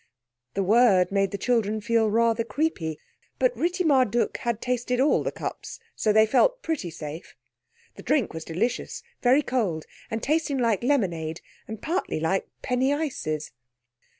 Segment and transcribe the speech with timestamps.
[0.55, 2.97] The word made the children feel rather creepy;
[3.37, 7.35] but Ritti Marduk had tasted all the cups, so they felt pretty safe.
[7.97, 13.51] The drink was delicious—very cold, and tasting like lemonade and partly like penny ices.